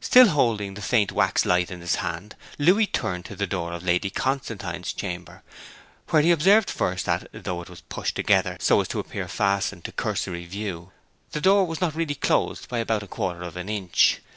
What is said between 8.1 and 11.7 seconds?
together so as to appear fastened to cursory view, the door